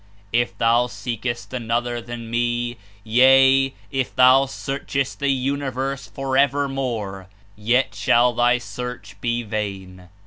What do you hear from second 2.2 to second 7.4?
Me; yea, if thou scarchcst the universe forevermore,